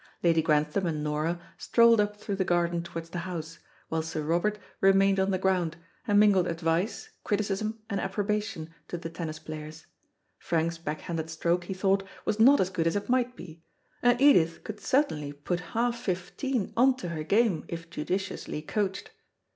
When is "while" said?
3.89-4.01